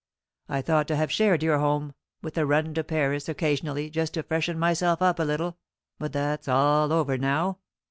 [0.49, 1.93] I thought to have shared your home,
[2.23, 5.59] with a run to Paris occasionally just to freshen myself up a little;
[5.99, 7.59] but that's all over now.